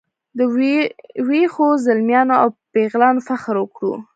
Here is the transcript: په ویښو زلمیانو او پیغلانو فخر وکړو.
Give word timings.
په 0.37 0.43
ویښو 1.29 1.67
زلمیانو 1.85 2.33
او 2.41 2.47
پیغلانو 2.73 3.25
فخر 3.27 3.55
وکړو. 3.59 3.93